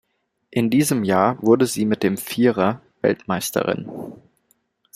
[0.49, 3.87] In diesem Jahr wurde sie mit dem Vierer Weltmeisterin.